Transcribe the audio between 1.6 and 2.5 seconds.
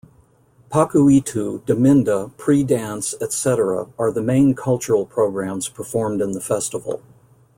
Daminda,